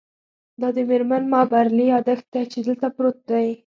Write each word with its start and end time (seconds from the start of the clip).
دا 0.61 0.67
د 0.75 0.77
میرمن 0.89 1.23
مابرلي 1.33 1.85
یادښت 1.93 2.25
دی 2.33 2.43
چې 2.51 2.57
دلته 2.67 2.87
پروت 2.95 3.17
دی 3.29 3.47